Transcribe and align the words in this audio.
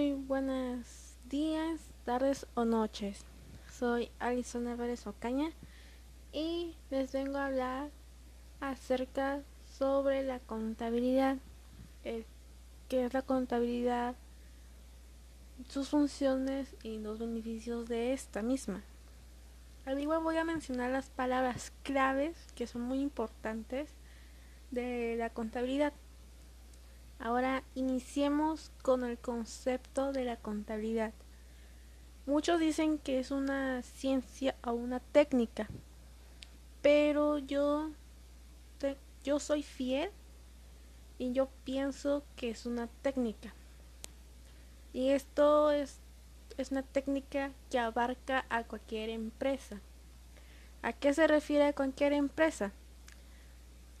Muy 0.00 0.12
buenos 0.14 1.18
días, 1.28 1.78
tardes 2.06 2.46
o 2.54 2.64
noches. 2.64 3.26
Soy 3.70 4.10
Alison 4.18 4.66
Álvarez 4.66 5.06
Ocaña 5.06 5.50
y 6.32 6.74
les 6.88 7.12
vengo 7.12 7.36
a 7.36 7.44
hablar 7.44 7.90
acerca 8.62 9.42
sobre 9.78 10.22
la 10.22 10.38
contabilidad. 10.38 11.36
Eh, 12.04 12.24
¿Qué 12.88 13.04
es 13.04 13.12
la 13.12 13.20
contabilidad? 13.20 14.14
Sus 15.68 15.90
funciones 15.90 16.74
y 16.82 16.96
los 16.96 17.18
beneficios 17.18 17.86
de 17.86 18.14
esta 18.14 18.40
misma. 18.40 18.82
Al 19.84 20.00
igual 20.00 20.22
voy 20.22 20.38
a 20.38 20.44
mencionar 20.44 20.90
las 20.92 21.10
palabras 21.10 21.74
claves 21.82 22.38
que 22.54 22.66
son 22.66 22.80
muy 22.80 23.00
importantes 23.00 23.90
de 24.70 25.16
la 25.18 25.28
contabilidad. 25.28 25.92
Ahora 27.22 27.62
iniciemos 27.74 28.72
con 28.80 29.04
el 29.04 29.18
concepto 29.18 30.10
de 30.10 30.24
la 30.24 30.36
contabilidad. 30.36 31.12
Muchos 32.24 32.58
dicen 32.58 32.96
que 32.96 33.18
es 33.18 33.30
una 33.30 33.82
ciencia 33.82 34.54
o 34.64 34.72
una 34.72 35.00
técnica, 35.00 35.68
pero 36.80 37.36
yo, 37.36 37.90
yo 39.22 39.38
soy 39.38 39.62
fiel 39.62 40.10
y 41.18 41.32
yo 41.32 41.50
pienso 41.64 42.24
que 42.36 42.48
es 42.48 42.64
una 42.64 42.86
técnica. 43.02 43.52
Y 44.94 45.10
esto 45.10 45.72
es, 45.72 45.98
es 46.56 46.70
una 46.70 46.82
técnica 46.82 47.52
que 47.70 47.78
abarca 47.78 48.46
a 48.48 48.64
cualquier 48.64 49.10
empresa. 49.10 49.78
¿A 50.80 50.94
qué 50.94 51.12
se 51.12 51.26
refiere 51.26 51.66
a 51.66 51.74
cualquier 51.74 52.14
empresa? 52.14 52.72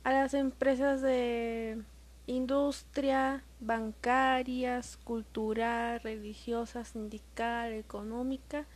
A 0.04 0.12
las 0.12 0.32
empresas 0.32 1.02
de 1.02 1.82
industria, 2.30 3.42
bancarias, 3.58 4.96
cultural, 4.98 6.00
religiosa, 6.00 6.84
sindical, 6.84 7.72
económica, 7.72 8.66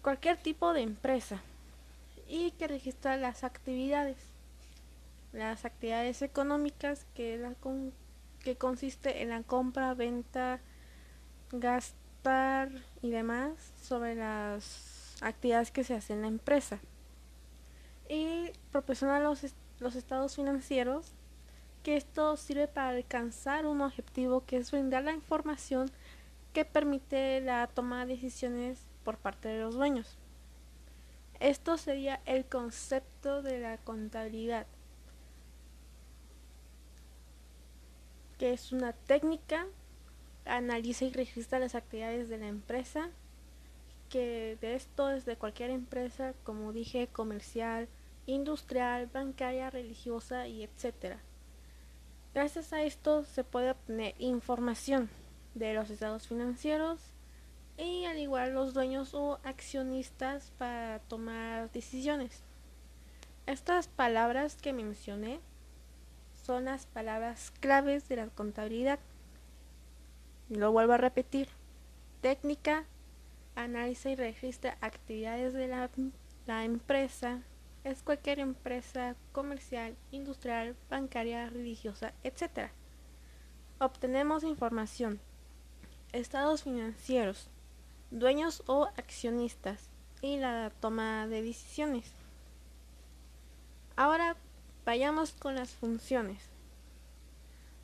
cualquier 0.00 0.36
tipo 0.36 0.72
de 0.72 0.82
empresa 0.82 1.42
y 2.28 2.52
que 2.52 2.68
registra 2.68 3.16
las 3.16 3.42
actividades. 3.42 4.16
Las 5.32 5.64
actividades 5.64 6.22
económicas 6.22 7.04
que, 7.14 7.36
la 7.36 7.54
que 8.44 8.56
consiste 8.56 9.22
en 9.22 9.30
la 9.30 9.42
compra, 9.42 9.94
venta, 9.94 10.60
gastar 11.50 12.70
y 13.02 13.10
demás 13.10 13.72
sobre 13.82 14.14
las 14.14 15.16
actividades 15.20 15.72
que 15.72 15.82
se 15.82 15.94
hacen 15.94 16.18
en 16.18 16.22
la 16.22 16.28
empresa. 16.28 16.78
Y 18.08 18.52
proporciona 18.70 19.18
los, 19.18 19.44
los 19.80 19.96
estados 19.96 20.36
financieros 20.36 21.17
que 21.88 21.96
esto 21.96 22.36
sirve 22.36 22.68
para 22.68 22.90
alcanzar 22.90 23.64
un 23.64 23.80
objetivo 23.80 24.44
que 24.44 24.58
es 24.58 24.70
brindar 24.70 25.04
la 25.04 25.14
información 25.14 25.90
que 26.52 26.66
permite 26.66 27.40
la 27.40 27.66
toma 27.66 28.04
de 28.04 28.12
decisiones 28.12 28.78
por 29.04 29.16
parte 29.16 29.48
de 29.48 29.60
los 29.60 29.74
dueños. 29.74 30.18
Esto 31.40 31.78
sería 31.78 32.20
el 32.26 32.44
concepto 32.44 33.40
de 33.40 33.60
la 33.60 33.78
contabilidad, 33.78 34.66
que 38.36 38.52
es 38.52 38.70
una 38.70 38.92
técnica, 38.92 39.66
analiza 40.44 41.06
y 41.06 41.12
registra 41.14 41.58
las 41.58 41.74
actividades 41.74 42.28
de 42.28 42.36
la 42.36 42.48
empresa, 42.48 43.08
que 44.10 44.58
de 44.60 44.74
esto 44.74 45.08
es 45.08 45.24
de 45.24 45.36
cualquier 45.36 45.70
empresa, 45.70 46.34
como 46.44 46.74
dije, 46.74 47.06
comercial, 47.06 47.88
industrial, 48.26 49.06
bancaria, 49.06 49.70
religiosa 49.70 50.48
y 50.48 50.64
etcétera. 50.64 51.22
Gracias 52.38 52.72
a 52.72 52.82
esto 52.84 53.24
se 53.24 53.42
puede 53.42 53.72
obtener 53.72 54.14
información 54.20 55.10
de 55.56 55.74
los 55.74 55.90
estados 55.90 56.28
financieros 56.28 57.00
y 57.76 58.04
al 58.04 58.16
igual 58.16 58.54
los 58.54 58.74
dueños 58.74 59.12
o 59.12 59.40
accionistas 59.42 60.52
para 60.56 61.00
tomar 61.00 61.68
decisiones. 61.72 62.44
Estas 63.46 63.88
palabras 63.88 64.54
que 64.54 64.72
mencioné 64.72 65.40
son 66.40 66.66
las 66.66 66.86
palabras 66.86 67.50
claves 67.58 68.08
de 68.08 68.14
la 68.14 68.28
contabilidad. 68.28 69.00
Lo 70.48 70.70
vuelvo 70.70 70.92
a 70.92 70.98
repetir. 70.98 71.48
Técnica, 72.20 72.84
analiza 73.56 74.10
y 74.10 74.14
registra 74.14 74.78
actividades 74.80 75.54
de 75.54 75.66
la, 75.66 75.90
la 76.46 76.62
empresa, 76.62 77.42
es 77.90 78.02
cualquier 78.02 78.38
empresa 78.38 79.16
comercial, 79.32 79.96
industrial, 80.10 80.76
bancaria, 80.90 81.48
religiosa, 81.48 82.12
etc. 82.22 82.70
Obtenemos 83.78 84.44
información, 84.44 85.20
estados 86.12 86.64
financieros, 86.64 87.48
dueños 88.10 88.62
o 88.66 88.86
accionistas 88.96 89.88
y 90.20 90.38
la 90.38 90.70
toma 90.80 91.26
de 91.26 91.42
decisiones. 91.42 92.10
Ahora 93.96 94.36
vayamos 94.84 95.32
con 95.32 95.54
las 95.54 95.70
funciones. 95.70 96.50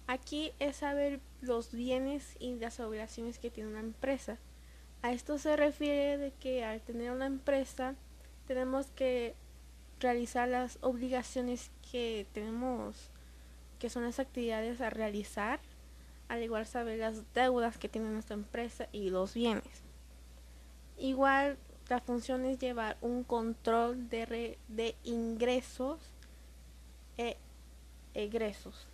Aquí 0.07 0.53
es 0.59 0.77
saber 0.77 1.21
los 1.41 1.73
bienes 1.73 2.37
y 2.39 2.57
las 2.57 2.79
obligaciones 2.81 3.39
que 3.39 3.51
tiene 3.51 3.71
una 3.71 3.81
empresa. 3.81 4.39
A 5.03 5.13
esto 5.13 5.39
se 5.39 5.57
refiere 5.57 6.19
de 6.19 6.33
que 6.33 6.65
al 6.65 6.81
tener 6.81 7.11
una 7.11 7.27
empresa 7.27 7.95
tenemos 8.47 8.87
que 8.93 9.35
realizar 10.01 10.49
las 10.49 10.79
obligaciones 10.81 11.71
que 11.91 12.27
tenemos, 12.33 13.11
que 13.79 13.91
son 13.91 14.05
las 14.05 14.19
actividades 14.19 14.81
a 14.81 14.91
realizar, 14.91 15.61
al 16.29 16.43
igual 16.43 16.67
saber 16.67 16.99
las 16.99 17.23
deudas 17.35 17.79
que 17.79 17.89
tiene 17.89 18.11
nuestra 18.11 18.35
empresa 18.35 18.89
y 18.93 19.11
los 19.11 19.35
bienes. 19.35 19.83
Igual 20.99 21.59
la 21.89 22.01
función 22.01 22.45
es 22.45 22.59
llevar 22.59 22.97
un 23.01 23.25
control 23.25 24.09
de, 24.09 24.59
de 24.69 24.97
ingresos 25.05 26.01
e 27.17 27.37
egresos. 28.15 28.87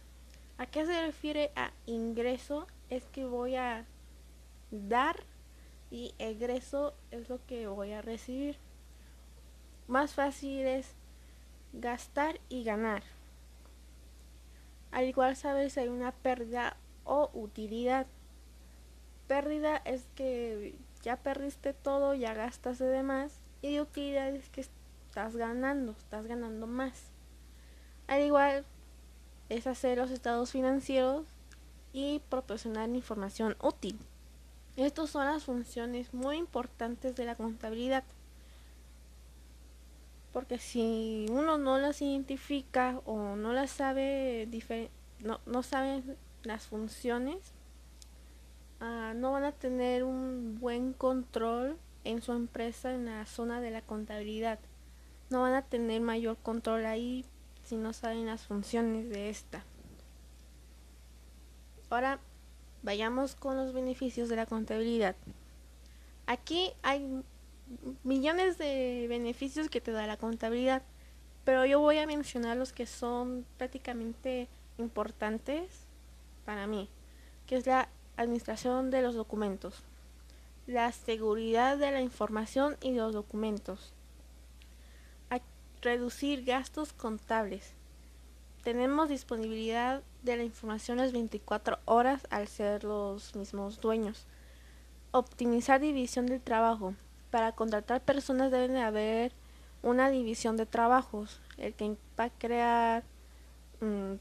¿A 0.59 0.67
qué 0.67 0.85
se 0.85 1.01
refiere 1.07 1.53
a 1.57 1.73
ingreso? 1.87 2.67
Es 2.89 3.05
que 3.05 3.25
voy 3.25 3.55
a 3.55 3.87
dar 4.71 5.23
y 5.91 6.15
egreso 6.19 6.95
es 7.11 7.29
lo 7.29 7.45
que 7.47 7.67
voy 7.67 7.93
a 7.93 8.03
recibir. 8.03 8.57
Más 9.91 10.15
fácil 10.15 10.69
es 10.69 10.95
gastar 11.73 12.39
y 12.49 12.63
ganar. 12.63 13.03
Al 14.93 15.07
igual 15.07 15.35
saber 15.35 15.69
si 15.69 15.81
hay 15.81 15.89
una 15.89 16.13
pérdida 16.13 16.77
o 17.03 17.29
utilidad. 17.35 18.07
Pérdida 19.27 19.79
es 19.79 20.07
que 20.15 20.79
ya 21.03 21.17
perdiste 21.17 21.73
todo, 21.73 22.15
ya 22.15 22.35
gastaste 22.35 22.85
de 22.85 23.03
más. 23.03 23.41
Y 23.63 23.81
utilidad 23.81 24.29
es 24.29 24.49
que 24.51 24.61
estás 24.61 25.35
ganando, 25.35 25.91
estás 25.91 26.25
ganando 26.25 26.69
más. 26.69 27.11
Al 28.07 28.23
igual 28.23 28.65
es 29.49 29.67
hacer 29.67 29.99
los 29.99 30.13
estados 30.13 30.53
financieros 30.53 31.27
y 31.93 32.21
proporcionar 32.29 32.89
información 32.91 33.57
útil. 33.61 33.99
Estas 34.77 35.11
son 35.11 35.27
las 35.27 35.43
funciones 35.43 36.15
muy 36.15 36.37
importantes 36.37 37.17
de 37.17 37.25
la 37.25 37.35
contabilidad 37.35 38.05
porque 40.33 40.59
si 40.59 41.27
uno 41.31 41.59
no 41.59 41.79
las 41.79 42.01
identifica 42.03 43.01
o 43.05 43.37
no 43.37 43.53
las 43.53 43.71
sabe 43.71 44.49
no, 45.21 45.41
no 45.47 45.63
sabe 45.63 46.03
las 46.45 46.67
funciones 46.67 47.53
uh, 48.81 49.15
no 49.15 49.33
van 49.33 49.45
a 49.45 49.53
tener 49.53 50.05
un 50.05 50.59
buen 50.61 50.93
control 50.93 51.77
en 52.05 52.23
su 52.23 52.33
empresa 52.33 52.93
en 52.93 53.07
la 53.07 53.27
zona 53.27 53.61
de 53.61 53.71
la 53.71 53.83
contabilidad. 53.83 54.59
No 55.29 55.43
van 55.43 55.55
a 55.55 55.63
tener 55.63 56.01
mayor 56.01 56.37
control 56.39 56.87
ahí 56.87 57.25
si 57.65 57.77
no 57.77 57.93
saben 57.93 58.27
las 58.27 58.43
funciones 58.43 59.09
de 59.11 59.31
esta. 59.31 59.65
Ahora 61.91 62.19
vayamos 62.83 63.35
con 63.35 63.57
los 63.57 63.73
beneficios 63.73 64.29
de 64.29 64.37
la 64.37 64.47
contabilidad. 64.47 65.15
Aquí 66.27 66.73
hay 66.83 67.23
millones 68.03 68.59
de 68.59 69.07
beneficios 69.09 69.69
que 69.69 69.81
te 69.81 69.93
da 69.93 70.07
la 70.07 70.17
contabilidad, 70.17 70.83
pero 71.45 71.65
yo 71.65 71.81
voy 71.81 71.99
a 71.99 72.07
mencionar 72.07 72.57
los 72.57 72.73
que 72.73 72.87
son 72.87 73.47
prácticamente 73.57 74.49
importantes 74.79 75.87
para 76.45 76.67
mí, 76.67 76.89
que 77.47 77.57
es 77.57 77.67
la 77.67 77.89
administración 78.17 78.91
de 78.91 79.03
los 79.03 79.15
documentos, 79.15 79.83
la 80.67 80.93
seguridad 80.93 81.79
de 81.79 81.91
la 81.93 82.01
información 82.01 82.77
y 82.81 82.93
los 82.93 83.13
documentos, 83.13 83.93
reducir 85.83 86.45
gastos 86.45 86.93
contables. 86.93 87.73
Tenemos 88.63 89.09
disponibilidad 89.09 90.03
de 90.23 90.37
la 90.37 90.45
información 90.45 90.99
las 90.99 91.13
24 91.13 91.79
horas 91.87 92.27
al 92.31 92.49
ser 92.49 92.85
los 92.85 93.35
mismos 93.35 93.81
dueños. 93.81 94.27
Optimizar 95.13 95.81
división 95.81 96.27
del 96.27 96.43
trabajo 96.43 96.95
para 97.31 97.53
contratar 97.53 98.01
personas 98.03 98.51
deben 98.51 98.75
de 98.75 98.83
haber 98.83 99.33
una 99.83 100.11
división 100.11 100.57
de 100.57 100.67
trabajos. 100.67 101.41
El 101.57 101.75
que 101.75 101.97
va 102.19 102.25
a 102.25 102.31
crear, 102.31 103.05
mm, 103.81 104.15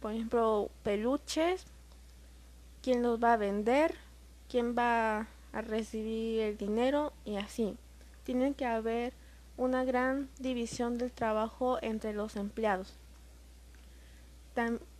por 0.00 0.12
ejemplo, 0.12 0.70
peluches, 0.82 1.64
quién 2.82 3.02
los 3.02 3.22
va 3.22 3.34
a 3.34 3.36
vender, 3.36 3.94
quién 4.48 4.76
va 4.76 5.28
a 5.52 5.60
recibir 5.60 6.40
el 6.40 6.56
dinero 6.56 7.12
y 7.24 7.36
así. 7.36 7.76
Tiene 8.24 8.54
que 8.54 8.66
haber 8.66 9.12
una 9.56 9.84
gran 9.84 10.28
división 10.38 10.98
del 10.98 11.12
trabajo 11.12 11.78
entre 11.82 12.12
los 12.12 12.36
empleados. 12.36 12.94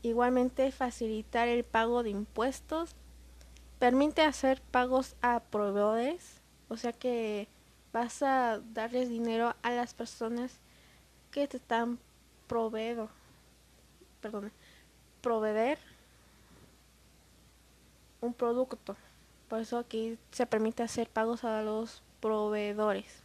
igualmente 0.02 0.70
facilitar 0.70 1.48
el 1.48 1.64
pago 1.64 2.02
de 2.02 2.10
impuestos. 2.10 2.94
Permite 3.78 4.20
hacer 4.22 4.60
pagos 4.70 5.16
a 5.22 5.40
proveedores, 5.40 6.42
o 6.68 6.76
sea 6.76 6.92
que 6.92 7.48
vas 7.96 8.22
a 8.22 8.60
darles 8.74 9.08
dinero 9.08 9.54
a 9.62 9.70
las 9.70 9.94
personas 9.94 10.52
que 11.30 11.48
te 11.48 11.56
están 11.56 11.98
proveedor, 12.46 13.08
perdón, 14.20 14.52
proveer 15.22 15.78
un 18.20 18.34
producto. 18.34 18.96
Por 19.48 19.60
eso 19.60 19.78
aquí 19.78 20.18
se 20.30 20.44
permite 20.44 20.82
hacer 20.82 21.08
pagos 21.08 21.42
a 21.44 21.62
los 21.62 22.02
proveedores. 22.20 23.22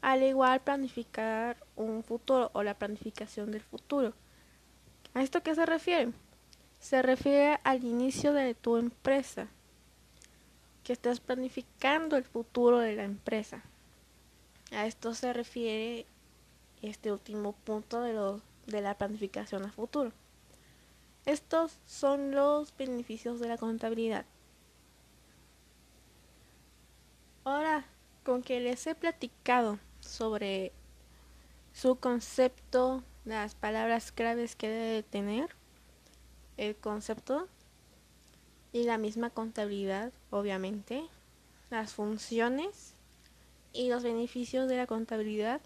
Al 0.00 0.22
igual 0.22 0.60
planificar 0.60 1.56
un 1.74 2.04
futuro 2.04 2.52
o 2.52 2.62
la 2.62 2.74
planificación 2.74 3.50
del 3.50 3.62
futuro. 3.62 4.12
¿A 5.12 5.22
esto 5.22 5.42
qué 5.42 5.56
se 5.56 5.66
refiere? 5.66 6.12
Se 6.78 7.02
refiere 7.02 7.58
al 7.64 7.82
inicio 7.82 8.32
de 8.32 8.54
tu 8.54 8.76
empresa, 8.76 9.48
que 10.86 10.92
estás 10.92 11.18
planificando 11.18 12.16
el 12.16 12.22
futuro 12.22 12.78
de 12.78 12.94
la 12.94 13.02
empresa. 13.02 13.60
A 14.70 14.86
esto 14.86 15.14
se 15.14 15.32
refiere 15.32 16.06
este 16.80 17.10
último 17.10 17.54
punto 17.54 18.02
de, 18.02 18.12
lo, 18.12 18.40
de 18.68 18.82
la 18.82 18.96
planificación 18.96 19.64
a 19.64 19.72
futuro. 19.72 20.12
Estos 21.24 21.80
son 21.86 22.30
los 22.30 22.72
beneficios 22.76 23.40
de 23.40 23.48
la 23.48 23.58
contabilidad. 23.58 24.26
Ahora, 27.42 27.84
con 28.22 28.44
que 28.44 28.60
les 28.60 28.86
he 28.86 28.94
platicado 28.94 29.80
sobre 29.98 30.70
su 31.72 31.96
concepto, 31.96 33.02
las 33.24 33.56
palabras 33.56 34.12
claves 34.12 34.54
que 34.54 34.68
debe 34.68 35.02
tener, 35.02 35.50
el 36.56 36.76
concepto 36.76 37.48
y 38.72 38.84
la 38.84 38.98
misma 38.98 39.30
contabilidad, 39.30 40.12
obviamente, 40.30 41.04
las 41.70 41.94
funciones 41.94 42.94
y 43.72 43.88
los 43.88 44.02
beneficios 44.02 44.68
de 44.68 44.76
la 44.76 44.86
contabilidad, 44.86 45.60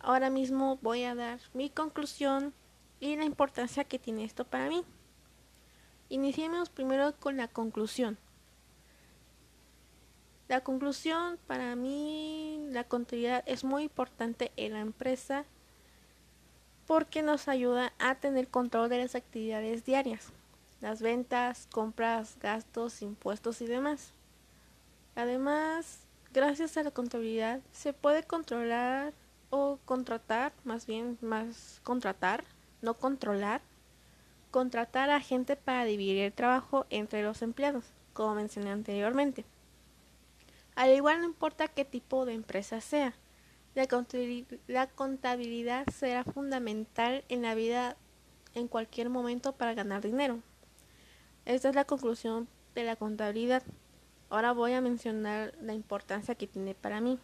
ahora 0.00 0.30
mismo 0.30 0.78
voy 0.82 1.04
a 1.04 1.14
dar 1.14 1.40
mi 1.54 1.70
conclusión 1.70 2.52
y 3.00 3.16
la 3.16 3.24
importancia 3.24 3.84
que 3.84 3.98
tiene 3.98 4.24
esto 4.24 4.44
para 4.44 4.68
mí. 4.68 4.84
Iniciemos 6.08 6.70
primero 6.70 7.14
con 7.18 7.36
la 7.36 7.48
conclusión. 7.48 8.18
La 10.48 10.60
conclusión 10.60 11.38
para 11.48 11.74
mí, 11.74 12.64
la 12.70 12.84
contabilidad 12.84 13.42
es 13.46 13.64
muy 13.64 13.84
importante 13.84 14.52
en 14.56 14.74
la 14.74 14.80
empresa 14.80 15.44
porque 16.86 17.22
nos 17.22 17.48
ayuda 17.48 17.92
a 17.98 18.14
tener 18.14 18.46
control 18.46 18.88
de 18.88 18.98
las 18.98 19.16
actividades 19.16 19.84
diarias, 19.84 20.32
las 20.80 21.00
ventas, 21.02 21.68
compras, 21.72 22.36
gastos, 22.40 23.02
impuestos 23.02 23.60
y 23.60 23.66
demás. 23.66 24.12
Además, 25.14 26.00
gracias 26.32 26.76
a 26.76 26.82
la 26.82 26.90
contabilidad 26.90 27.60
se 27.72 27.92
puede 27.92 28.22
controlar 28.22 29.14
o 29.50 29.78
contratar, 29.84 30.52
más 30.64 30.86
bien 30.86 31.18
más 31.20 31.80
contratar, 31.82 32.44
no 32.82 32.94
controlar, 32.94 33.62
contratar 34.50 35.10
a 35.10 35.20
gente 35.20 35.56
para 35.56 35.84
dividir 35.84 36.18
el 36.18 36.32
trabajo 36.32 36.86
entre 36.90 37.22
los 37.22 37.42
empleados, 37.42 37.84
como 38.12 38.34
mencioné 38.34 38.70
anteriormente. 38.70 39.44
Al 40.74 40.94
igual 40.94 41.20
no 41.20 41.24
importa 41.24 41.68
qué 41.68 41.84
tipo 41.86 42.26
de 42.26 42.34
empresa 42.34 42.82
sea, 42.82 43.14
la 43.74 44.86
contabilidad, 44.88 45.86
será 45.90 46.24
fundamental 46.24 47.24
en 47.28 47.42
la 47.42 47.54
vida 47.54 47.96
en 48.54 48.68
cualquier 48.68 49.10
momento 49.10 49.52
para 49.52 49.74
ganar 49.74 50.02
dinero. 50.02 50.40
Esta 51.46 51.70
es 51.70 51.74
la 51.74 51.84
conclusión 51.84 52.48
de 52.74 52.84
la 52.84 52.96
contabilidad. 52.96 53.62
Ahora 54.28 54.52
voy 54.52 54.74
a 54.74 54.82
mencionar 54.82 55.54
la 55.62 55.72
importancia 55.72 56.34
que 56.34 56.46
tiene 56.46 56.74
para 56.74 57.00
mí 57.00 57.18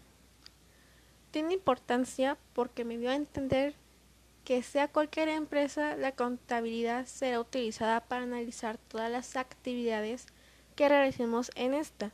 tiene 1.33 1.55
importancia 1.55 2.37
porque 2.53 2.85
me 2.85 2.99
dio 2.99 3.11
a 3.11 3.17
entender 3.17 3.75
que 4.45 4.63
sea 4.63 4.87
cualquier 4.87 5.29
empresa, 5.29 5.97
la 5.97 6.13
contabilidad 6.13 7.07
será 7.07 7.41
utilizada 7.41 8.01
para 8.01 8.25
analizar 8.25 8.77
todas 8.77 9.11
las 9.11 9.37
actividades 9.37 10.27
que 10.77 10.89
realicemos 10.89 11.51
en 11.55 11.75
esta 11.75 12.13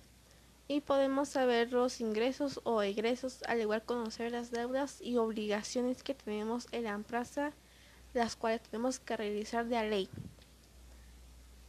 y 0.69 0.83
podemos 0.83 1.31
saber 1.31 1.73
los 1.73 2.01
ingresos 2.01 2.61
o 2.63 2.83
egresos, 2.83 3.43
al 3.49 3.61
igual 3.61 3.83
conocer 3.83 4.31
las 4.31 4.51
deudas 4.51 5.01
y 5.01 5.17
obligaciones 5.17 6.03
que 6.03 6.15
tenemos 6.15 6.69
en 6.71 6.85
la 6.85 6.91
empresa, 6.91 7.53
las 8.15 8.37
cuales 8.37 8.63
tenemos 8.63 9.01
que 9.01 9.17
realizar 9.17 9.65
de 9.67 9.75
la 9.75 9.85
ley. 9.85 10.09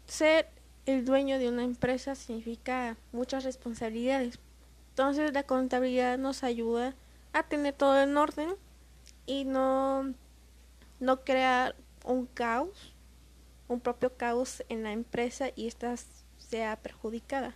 Ser 0.09 0.49
el 0.87 1.05
dueño 1.05 1.37
de 1.37 1.49
una 1.49 1.63
empresa 1.63 2.15
significa 2.15 2.97
muchas 3.11 3.43
responsabilidades. 3.43 4.39
Entonces 4.89 5.31
la 5.33 5.43
contabilidad 5.43 6.17
nos 6.17 6.43
ayuda 6.43 6.95
a 7.31 7.43
tener 7.43 7.75
todo 7.75 8.01
en 8.01 8.17
orden 8.17 8.55
y 9.27 9.45
no, 9.45 10.15
no 10.99 11.23
crear 11.23 11.75
un 12.03 12.25
caos, 12.25 12.95
un 13.67 13.79
propio 13.79 14.17
caos 14.17 14.63
en 14.67 14.81
la 14.81 14.93
empresa 14.93 15.51
y 15.55 15.67
esta 15.67 15.93
sea 16.39 16.75
perjudicada. 16.77 17.53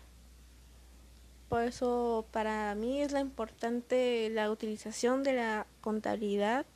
Por 1.49 1.63
eso 1.63 2.27
para 2.29 2.75
mí 2.75 3.01
es 3.01 3.13
la 3.13 3.19
importante 3.19 4.29
la 4.29 4.51
utilización 4.51 5.23
de 5.23 5.33
la 5.33 5.65
contabilidad 5.81 6.67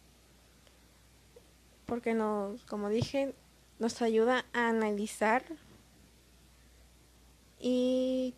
porque 1.86 2.16
nos, 2.16 2.66
como 2.66 2.90
dije, 2.90 3.36
nos 3.78 4.02
ayuda 4.02 4.46
a 4.54 4.70
analizar 4.70 5.44
y 7.60 8.34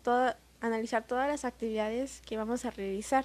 analizar 0.60 1.06
todas 1.06 1.28
las 1.28 1.44
actividades 1.44 2.22
que 2.22 2.36
vamos 2.36 2.64
a 2.64 2.70
realizar. 2.70 3.24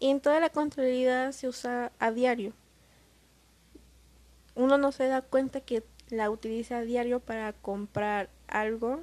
Y 0.00 0.10
en 0.10 0.20
toda 0.20 0.40
la 0.40 0.50
contabilidad 0.50 1.32
se 1.32 1.48
usa 1.48 1.92
a 1.98 2.10
diario. 2.12 2.52
Uno 4.54 4.78
no 4.78 4.92
se 4.92 5.06
da 5.06 5.22
cuenta 5.22 5.60
que 5.60 5.82
la 6.10 6.30
utiliza 6.30 6.78
a 6.78 6.82
diario 6.82 7.20
para 7.20 7.52
comprar 7.52 8.28
algo 8.46 9.02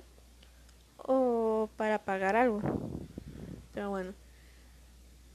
o 0.98 1.70
para 1.78 2.00
pagar 2.00 2.36
algo. 2.36 2.62
Pero 3.74 3.90
bueno, 3.90 4.14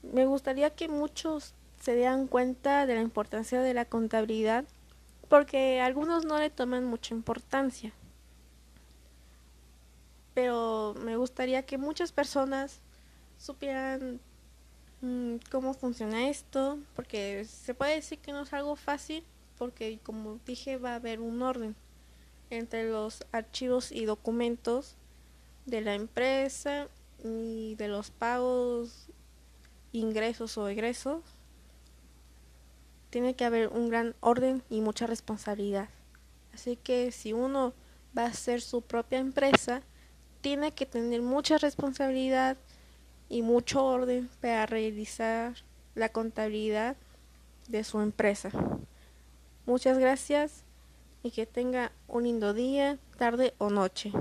me 0.03 0.25
gustaría 0.25 0.71
que 0.71 0.87
muchos 0.87 1.53
se 1.79 1.95
dieran 1.95 2.27
cuenta 2.27 2.85
de 2.85 2.95
la 2.95 3.01
importancia 3.01 3.61
de 3.61 3.73
la 3.73 3.85
contabilidad 3.85 4.65
porque 5.27 5.79
algunos 5.79 6.25
no 6.25 6.37
le 6.39 6.49
toman 6.49 6.85
mucha 6.85 7.13
importancia. 7.13 7.93
Pero 10.33 10.95
me 11.03 11.17
gustaría 11.17 11.65
que 11.65 11.77
muchas 11.77 12.11
personas 12.11 12.79
supieran 13.37 14.19
Mm, 15.01 15.37
cómo 15.49 15.73
funciona 15.73 16.29
esto, 16.29 16.77
porque 16.95 17.45
se 17.45 17.73
puede 17.73 17.95
decir 17.95 18.19
que 18.19 18.31
no 18.31 18.43
es 18.43 18.53
algo 18.53 18.75
fácil, 18.75 19.23
porque 19.57 19.99
como 20.03 20.39
dije 20.45 20.77
va 20.77 20.91
a 20.91 20.95
haber 20.95 21.19
un 21.19 21.41
orden 21.41 21.75
entre 22.51 22.89
los 22.89 23.25
archivos 23.31 23.91
y 23.91 24.05
documentos 24.05 24.95
de 25.65 25.81
la 25.81 25.95
empresa 25.95 26.87
y 27.23 27.75
de 27.75 27.87
los 27.87 28.11
pagos, 28.11 29.07
ingresos 29.91 30.57
o 30.57 30.67
egresos. 30.67 31.23
Tiene 33.09 33.33
que 33.35 33.45
haber 33.45 33.69
un 33.69 33.89
gran 33.89 34.15
orden 34.19 34.63
y 34.69 34.81
mucha 34.81 35.07
responsabilidad. 35.07 35.89
Así 36.53 36.75
que 36.75 37.11
si 37.11 37.33
uno 37.33 37.73
va 38.15 38.25
a 38.25 38.33
ser 38.33 38.61
su 38.61 38.81
propia 38.81 39.19
empresa, 39.19 39.81
tiene 40.41 40.71
que 40.71 40.85
tener 40.85 41.21
mucha 41.21 41.57
responsabilidad 41.57 42.57
y 43.29 43.43
mucho 43.43 43.85
orden 43.85 44.29
para 44.41 44.65
realizar 44.65 45.55
la 45.95 46.09
contabilidad 46.09 46.97
de 47.67 47.83
su 47.83 48.01
empresa. 48.01 48.49
Muchas 49.65 49.97
gracias 49.97 50.63
y 51.23 51.31
que 51.31 51.45
tenga 51.45 51.91
un 52.07 52.23
lindo 52.23 52.53
día, 52.53 52.97
tarde 53.17 53.53
o 53.57 53.69
noche. 53.69 54.11